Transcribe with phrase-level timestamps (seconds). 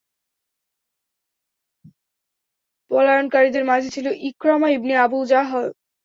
[2.91, 5.67] পলায়নকারীদের মাঝে ছিল Ikrimah ibn Abu Jahl.